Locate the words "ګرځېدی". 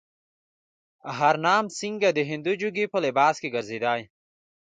3.55-4.01